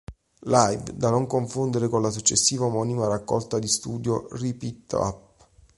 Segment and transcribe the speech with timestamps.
[0.47, 5.47] Live", da non confondere con la successiva omonima raccolta di studio "Rip It Up".